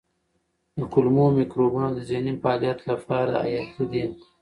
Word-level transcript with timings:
د 0.77 0.79
کولمو 0.93 1.25
مایکروبیوم 1.37 1.91
د 1.95 1.99
ذهني 2.09 2.33
فعالیت 2.41 2.79
لپاره 2.89 3.33
حیاتي 3.45 3.83
دی. 3.91 4.03